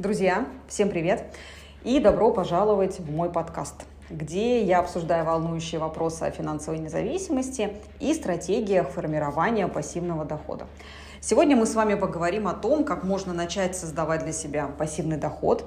Друзья, 0.00 0.46
всем 0.66 0.88
привет 0.88 1.26
и 1.84 2.00
добро 2.00 2.32
пожаловать 2.32 2.98
в 3.00 3.14
мой 3.14 3.30
подкаст, 3.30 3.84
где 4.08 4.62
я 4.62 4.78
обсуждаю 4.78 5.26
волнующие 5.26 5.78
вопросы 5.78 6.22
о 6.22 6.30
финансовой 6.30 6.80
независимости 6.80 7.74
и 7.98 8.14
стратегиях 8.14 8.88
формирования 8.88 9.68
пассивного 9.68 10.24
дохода. 10.24 10.66
Сегодня 11.20 11.54
мы 11.54 11.66
с 11.66 11.74
вами 11.74 11.96
поговорим 11.96 12.48
о 12.48 12.54
том, 12.54 12.84
как 12.84 13.04
можно 13.04 13.34
начать 13.34 13.76
создавать 13.76 14.22
для 14.22 14.32
себя 14.32 14.68
пассивный 14.68 15.18
доход, 15.18 15.66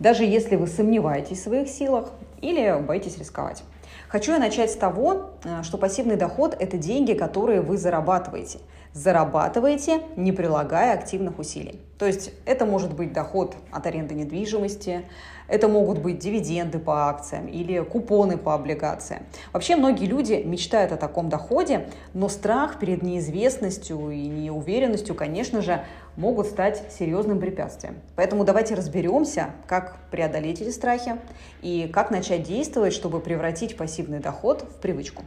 даже 0.00 0.24
если 0.24 0.56
вы 0.56 0.66
сомневаетесь 0.66 1.38
в 1.38 1.42
своих 1.44 1.68
силах 1.68 2.08
или 2.40 2.82
боитесь 2.82 3.16
рисковать. 3.16 3.62
Хочу 4.08 4.32
я 4.32 4.38
начать 4.38 4.70
с 4.70 4.76
того, 4.76 5.32
э, 5.44 5.62
что 5.62 5.78
пассивный 5.78 6.16
доход– 6.16 6.56
это 6.58 6.76
деньги, 6.76 7.12
которые 7.12 7.60
вы 7.60 7.76
зарабатываете. 7.76 8.60
Зарабатываете, 8.92 10.02
не 10.16 10.32
прилагая 10.32 10.94
активных 10.94 11.38
усилий. 11.38 11.80
То 11.98 12.06
есть 12.06 12.32
это 12.46 12.64
может 12.64 12.94
быть 12.94 13.12
доход 13.12 13.54
от 13.70 13.86
аренды 13.86 14.14
недвижимости, 14.14 15.04
это 15.48 15.66
могут 15.66 15.98
быть 15.98 16.18
дивиденды 16.18 16.78
по 16.78 17.08
акциям 17.08 17.46
или 17.46 17.80
купоны 17.80 18.36
по 18.36 18.54
облигациям. 18.54 19.24
Вообще 19.52 19.76
многие 19.76 20.04
люди 20.04 20.34
мечтают 20.44 20.92
о 20.92 20.96
таком 20.96 21.28
доходе, 21.28 21.88
но 22.14 22.28
страх 22.28 22.78
перед 22.78 23.02
неизвестностью 23.02 24.10
и 24.10 24.28
неуверенностью, 24.28 25.14
конечно 25.14 25.62
же, 25.62 25.82
могут 26.16 26.46
стать 26.46 26.82
серьезным 26.92 27.40
препятствием. 27.40 27.96
Поэтому 28.16 28.44
давайте 28.44 28.74
разберемся, 28.74 29.50
как 29.66 29.96
преодолеть 30.10 30.60
эти 30.60 30.70
страхи 30.70 31.16
и 31.62 31.88
как 31.92 32.10
начать 32.10 32.42
действовать, 32.42 32.92
чтобы 32.92 33.20
превратить 33.20 33.76
пассивный 33.76 34.18
доход 34.18 34.62
в 34.62 34.80
привычку. 34.80 35.24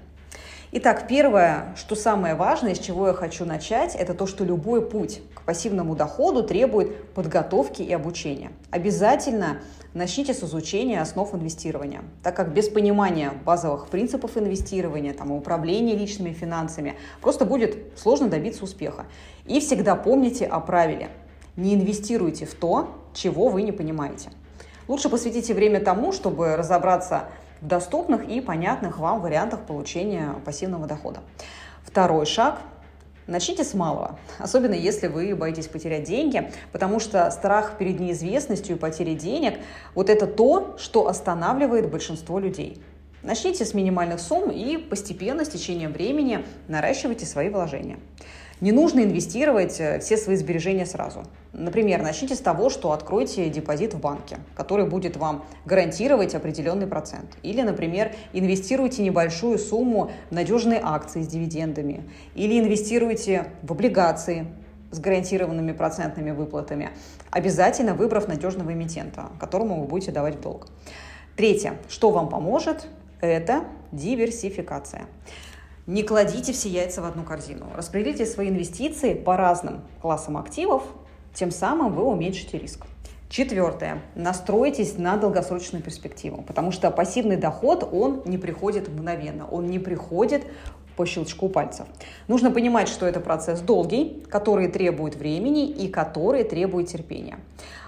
Итак, 0.73 1.05
первое, 1.09 1.75
что 1.75 1.95
самое 1.95 2.33
важное, 2.33 2.75
с 2.75 2.79
чего 2.79 3.07
я 3.07 3.13
хочу 3.13 3.43
начать, 3.43 3.93
это 3.93 4.13
то, 4.13 4.25
что 4.25 4.45
любой 4.45 4.81
путь 4.81 5.21
к 5.33 5.41
пассивному 5.41 5.97
доходу 5.97 6.43
требует 6.43 7.11
подготовки 7.13 7.81
и 7.81 7.91
обучения. 7.91 8.53
Обязательно 8.69 9.59
начните 9.93 10.33
с 10.33 10.41
изучения 10.45 11.01
основ 11.01 11.35
инвестирования, 11.35 12.03
так 12.23 12.37
как 12.37 12.53
без 12.53 12.69
понимания 12.69 13.33
базовых 13.43 13.89
принципов 13.89 14.37
инвестирования, 14.37 15.13
там, 15.13 15.33
управления 15.33 15.93
личными 15.93 16.31
финансами 16.31 16.95
просто 17.19 17.43
будет 17.43 17.77
сложно 17.99 18.29
добиться 18.29 18.63
успеха. 18.63 19.07
И 19.45 19.59
всегда 19.59 19.97
помните 19.97 20.45
о 20.45 20.61
правиле. 20.61 21.09
Не 21.57 21.75
инвестируйте 21.75 22.45
в 22.45 22.55
то, 22.55 22.95
чего 23.13 23.49
вы 23.49 23.63
не 23.63 23.73
понимаете. 23.73 24.29
Лучше 24.87 25.09
посвятите 25.09 25.53
время 25.53 25.81
тому, 25.81 26.13
чтобы 26.13 26.55
разобраться 26.55 27.25
в 27.61 27.67
доступных 27.67 28.27
и 28.27 28.41
понятных 28.41 28.97
вам 28.97 29.21
вариантах 29.21 29.61
получения 29.61 30.35
пассивного 30.43 30.87
дохода. 30.87 31.21
Второй 31.83 32.25
шаг 32.25 32.59
Начните 33.27 33.63
с 33.63 33.75
малого, 33.75 34.19
особенно 34.39 34.73
если 34.73 35.07
вы 35.07 35.33
боитесь 35.35 35.67
потерять 35.67 36.03
деньги, 36.03 36.51
потому 36.71 36.99
что 36.99 37.29
страх 37.29 37.77
перед 37.77 37.99
неизвестностью 37.99 38.75
и 38.75 38.79
потерей 38.79 39.15
денег– 39.15 39.59
вот 39.95 40.09
это 40.09 40.25
то, 40.25 40.75
что 40.79 41.07
останавливает 41.07 41.89
большинство 41.89 42.39
людей. 42.39 42.83
Начните 43.21 43.63
с 43.63 43.75
минимальных 43.75 44.19
сумм 44.19 44.49
и 44.49 44.77
постепенно, 44.77 45.45
с 45.45 45.49
течением 45.49 45.93
времени, 45.93 46.43
наращивайте 46.67 47.27
свои 47.27 47.49
вложения. 47.49 47.99
Не 48.61 48.71
нужно 48.71 48.99
инвестировать 48.99 49.79
э, 49.79 49.99
все 49.99 50.17
свои 50.17 50.35
сбережения 50.35 50.85
сразу. 50.85 51.23
Например, 51.51 52.03
начните 52.03 52.35
с 52.35 52.39
того, 52.39 52.69
что 52.69 52.91
откройте 52.91 53.49
депозит 53.49 53.95
в 53.95 53.99
банке, 53.99 54.37
который 54.53 54.85
будет 54.85 55.17
вам 55.17 55.43
гарантировать 55.65 56.35
определенный 56.35 56.85
процент. 56.85 57.35
Или, 57.41 57.63
например, 57.63 58.13
инвестируйте 58.33 59.01
небольшую 59.01 59.57
сумму 59.57 60.11
в 60.29 60.33
надежные 60.33 60.79
акции 60.83 61.23
с 61.23 61.27
дивидендами. 61.27 62.03
Или 62.35 62.59
инвестируйте 62.59 63.47
в 63.63 63.71
облигации 63.71 64.45
с 64.91 64.99
гарантированными 64.99 65.71
процентными 65.71 66.29
выплатами, 66.29 66.91
обязательно 67.31 67.95
выбрав 67.95 68.27
надежного 68.27 68.73
эмитента, 68.73 69.29
которому 69.39 69.81
вы 69.81 69.87
будете 69.87 70.11
давать 70.11 70.35
в 70.35 70.41
долг. 70.41 70.67
Третье, 71.35 71.79
что 71.89 72.11
вам 72.11 72.29
поможет, 72.29 72.87
это 73.21 73.63
диверсификация. 73.91 75.07
Не 75.91 76.03
кладите 76.03 76.53
все 76.53 76.69
яйца 76.69 77.01
в 77.01 77.05
одну 77.05 77.23
корзину. 77.23 77.65
Распределите 77.75 78.25
свои 78.25 78.47
инвестиции 78.47 79.13
по 79.13 79.35
разным 79.35 79.81
классам 80.01 80.37
активов, 80.37 80.83
тем 81.33 81.51
самым 81.51 81.93
вы 81.93 82.03
уменьшите 82.03 82.57
риск. 82.57 82.85
Четвертое. 83.27 84.01
Настройтесь 84.15 84.97
на 84.97 85.17
долгосрочную 85.17 85.83
перспективу, 85.83 86.43
потому 86.43 86.71
что 86.71 86.91
пассивный 86.91 87.35
доход, 87.35 87.89
он 87.91 88.21
не 88.23 88.37
приходит 88.37 88.87
мгновенно, 88.87 89.45
он 89.45 89.65
не 89.65 89.79
приходит 89.79 90.45
по 91.01 91.05
щелчку 91.07 91.49
пальцев. 91.49 91.87
Нужно 92.27 92.51
понимать, 92.51 92.87
что 92.87 93.07
это 93.07 93.19
процесс 93.19 93.59
долгий, 93.59 94.23
который 94.29 94.67
требует 94.67 95.15
времени 95.15 95.67
и 95.67 95.87
который 95.87 96.43
требует 96.43 96.89
терпения. 96.89 97.39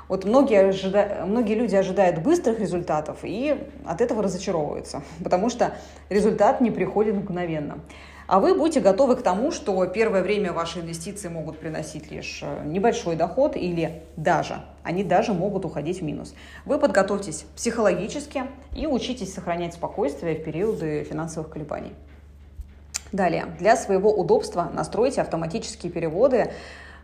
Вот 0.09 0.25
многие, 0.25 0.69
ожида... 0.69 1.25
многие 1.27 1.53
люди 1.53 1.75
ожидают 1.75 2.23
быстрых 2.23 2.59
результатов 2.59 3.19
и 3.21 3.55
от 3.85 4.01
этого 4.01 4.23
разочаровываются, 4.23 5.03
потому 5.23 5.51
что 5.51 5.75
результат 6.09 6.59
не 6.59 6.71
приходит 6.71 7.13
мгновенно. 7.13 7.81
А 8.25 8.39
вы 8.39 8.55
будете 8.55 8.79
готовы 8.79 9.15
к 9.15 9.21
тому, 9.21 9.51
что 9.51 9.85
первое 9.85 10.23
время 10.23 10.51
ваши 10.51 10.79
инвестиции 10.79 11.27
могут 11.27 11.59
приносить 11.59 12.09
лишь 12.09 12.39
э, 12.41 12.63
небольшой 12.65 13.15
доход 13.15 13.55
или 13.55 14.01
даже, 14.15 14.63
они 14.81 15.03
даже 15.03 15.33
могут 15.33 15.65
уходить 15.65 15.99
в 15.99 16.03
минус. 16.03 16.33
Вы 16.65 16.79
подготовьтесь 16.79 17.45
психологически 17.55 18.45
и 18.75 18.87
учитесь 18.87 19.33
сохранять 19.33 19.75
спокойствие 19.75 20.33
в 20.33 20.43
периоды 20.43 21.03
финансовых 21.03 21.51
колебаний. 21.51 21.91
Далее, 23.13 23.45
для 23.59 23.77
своего 23.77 24.11
удобства 24.11 24.71
настройте 24.73 25.21
автоматические 25.21 25.91
переводы 25.91 26.51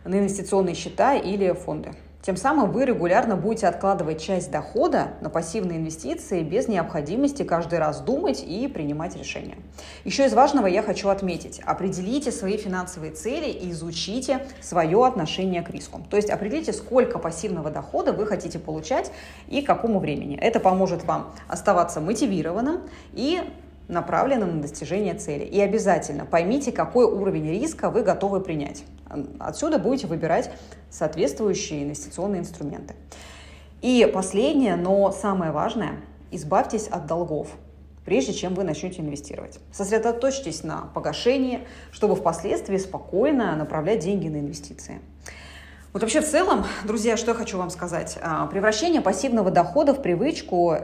на 0.04 0.18
инвестиционные 0.18 0.74
счета 0.74 1.14
или 1.14 1.52
фонды. 1.52 1.92
Тем 2.20 2.36
самым 2.36 2.72
вы 2.72 2.84
регулярно 2.84 3.36
будете 3.36 3.68
откладывать 3.68 4.20
часть 4.20 4.50
дохода 4.50 5.12
на 5.20 5.30
пассивные 5.30 5.78
инвестиции 5.78 6.42
без 6.42 6.66
необходимости 6.66 7.44
каждый 7.44 7.78
раз 7.78 8.00
думать 8.00 8.42
и 8.42 8.66
принимать 8.66 9.16
решения. 9.16 9.56
Еще 10.04 10.26
из 10.26 10.34
важного 10.34 10.66
я 10.66 10.82
хочу 10.82 11.08
отметить. 11.10 11.60
Определите 11.64 12.32
свои 12.32 12.56
финансовые 12.56 13.12
цели 13.12 13.48
и 13.48 13.70
изучите 13.70 14.44
свое 14.60 15.06
отношение 15.06 15.62
к 15.62 15.70
риску. 15.70 16.02
То 16.10 16.16
есть 16.16 16.28
определите, 16.28 16.72
сколько 16.72 17.20
пассивного 17.20 17.70
дохода 17.70 18.12
вы 18.12 18.26
хотите 18.26 18.58
получать 18.58 19.12
и 19.48 19.62
к 19.62 19.66
какому 19.66 20.00
времени. 20.00 20.36
Это 20.36 20.58
поможет 20.58 21.04
вам 21.04 21.32
оставаться 21.46 22.00
мотивированным 22.00 22.80
и 23.12 23.42
направленным 23.90 24.56
на 24.56 24.62
достижение 24.62 25.14
цели. 25.14 25.44
И 25.44 25.60
обязательно 25.60 26.24
поймите, 26.24 26.72
какой 26.72 27.04
уровень 27.04 27.50
риска 27.50 27.90
вы 27.90 28.02
готовы 28.02 28.40
принять. 28.40 28.84
Отсюда 29.38 29.78
будете 29.78 30.06
выбирать 30.06 30.50
соответствующие 30.88 31.82
инвестиционные 31.82 32.40
инструменты. 32.40 32.94
И 33.82 34.10
последнее, 34.12 34.76
но 34.76 35.10
самое 35.10 35.52
важное, 35.52 36.00
избавьтесь 36.30 36.86
от 36.88 37.06
долгов 37.06 37.48
прежде 38.04 38.32
чем 38.32 38.54
вы 38.54 38.64
начнете 38.64 39.02
инвестировать. 39.02 39.60
Сосредоточьтесь 39.72 40.64
на 40.64 40.90
погашении, 40.94 41.60
чтобы 41.92 42.16
впоследствии 42.16 42.76
спокойно 42.76 43.54
направлять 43.54 44.00
деньги 44.00 44.26
на 44.26 44.38
инвестиции. 44.38 45.00
Вот 45.92 46.02
вообще 46.02 46.20
в 46.20 46.28
целом, 46.28 46.64
друзья, 46.84 47.16
что 47.16 47.32
я 47.32 47.36
хочу 47.36 47.58
вам 47.58 47.70
сказать. 47.70 48.18
А, 48.22 48.46
превращение 48.46 49.00
пассивного 49.00 49.50
дохода 49.50 49.92
в 49.94 50.02
привычку 50.02 50.76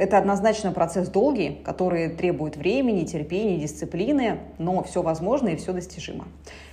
это 0.00 0.16
однозначно 0.16 0.72
процесс 0.72 1.08
долгий, 1.08 1.60
который 1.62 2.08
требует 2.08 2.56
времени, 2.56 3.04
терпения, 3.04 3.58
дисциплины, 3.58 4.40
но 4.56 4.82
все 4.82 5.02
возможно 5.02 5.48
и 5.48 5.56
все 5.56 5.74
достижимо. 5.74 6.26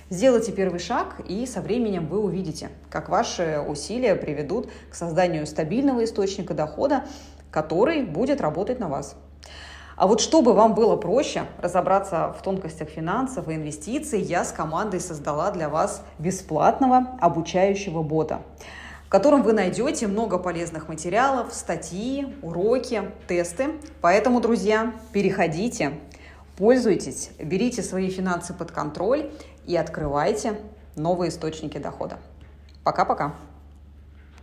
Сделайте 0.08 0.50
первый 0.50 0.80
шаг, 0.80 1.20
и 1.28 1.44
со 1.44 1.60
временем 1.60 2.06
вы 2.06 2.20
увидите, 2.20 2.70
как 2.88 3.10
ваши 3.10 3.62
усилия 3.68 4.14
приведут 4.14 4.70
к 4.90 4.94
созданию 4.94 5.46
стабильного 5.46 6.04
источника 6.04 6.54
дохода, 6.54 7.04
который 7.50 8.02
будет 8.02 8.40
работать 8.40 8.80
на 8.80 8.88
вас. 8.88 9.14
А 9.96 10.06
вот 10.06 10.22
чтобы 10.22 10.54
вам 10.54 10.74
было 10.74 10.96
проще 10.96 11.42
разобраться 11.60 12.34
в 12.38 12.42
тонкостях 12.42 12.88
финансов 12.88 13.46
и 13.50 13.56
инвестиций, 13.56 14.22
я 14.22 14.42
с 14.42 14.52
командой 14.52 15.00
создала 15.00 15.50
для 15.50 15.68
вас 15.68 16.02
бесплатного 16.18 17.18
обучающего 17.20 18.02
бота 18.02 18.40
в 19.08 19.10
котором 19.10 19.42
вы 19.42 19.54
найдете 19.54 20.06
много 20.06 20.36
полезных 20.36 20.86
материалов, 20.86 21.54
статьи, 21.54 22.36
уроки, 22.42 23.10
тесты. 23.26 23.70
Поэтому, 24.02 24.38
друзья, 24.38 24.92
переходите, 25.14 25.98
пользуйтесь, 26.58 27.30
берите 27.38 27.82
свои 27.82 28.10
финансы 28.10 28.52
под 28.52 28.70
контроль 28.70 29.30
и 29.66 29.74
открывайте 29.76 30.60
новые 30.94 31.30
источники 31.30 31.78
дохода. 31.78 32.18
Пока-пока. 32.84 33.34